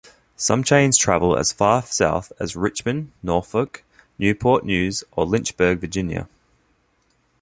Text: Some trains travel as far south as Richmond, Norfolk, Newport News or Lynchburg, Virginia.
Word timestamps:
Some 0.35 0.63
trains 0.63 0.97
travel 0.97 1.37
as 1.37 1.51
far 1.53 1.83
south 1.83 2.31
as 2.39 2.55
Richmond, 2.55 3.11
Norfolk, 3.21 3.83
Newport 4.17 4.65
News 4.65 5.03
or 5.11 5.27
Lynchburg, 5.27 5.77
Virginia. 5.79 6.27